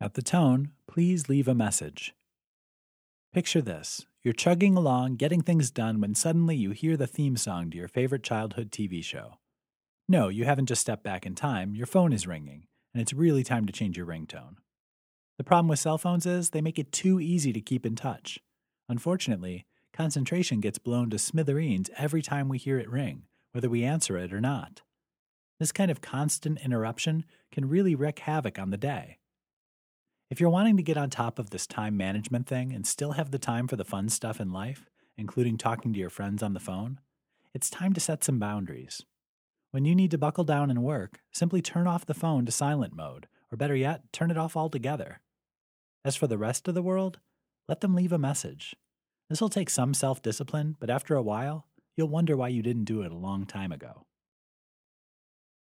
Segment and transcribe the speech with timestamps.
[0.00, 2.14] At the tone, please leave a message.
[3.34, 7.70] Picture this you're chugging along, getting things done, when suddenly you hear the theme song
[7.70, 9.38] to your favorite childhood TV show.
[10.08, 13.42] No, you haven't just stepped back in time, your phone is ringing, and it's really
[13.42, 14.56] time to change your ringtone.
[15.36, 18.38] The problem with cell phones is they make it too easy to keep in touch.
[18.88, 24.16] Unfortunately, concentration gets blown to smithereens every time we hear it ring, whether we answer
[24.16, 24.82] it or not.
[25.58, 29.18] This kind of constant interruption can really wreak havoc on the day.
[30.30, 33.30] If you're wanting to get on top of this time management thing and still have
[33.30, 36.60] the time for the fun stuff in life, including talking to your friends on the
[36.60, 37.00] phone,
[37.54, 39.02] it's time to set some boundaries.
[39.70, 42.94] When you need to buckle down and work, simply turn off the phone to silent
[42.94, 45.20] mode, or better yet, turn it off altogether.
[46.04, 47.20] As for the rest of the world,
[47.66, 48.76] let them leave a message.
[49.30, 52.84] This will take some self discipline, but after a while, you'll wonder why you didn't
[52.84, 54.04] do it a long time ago.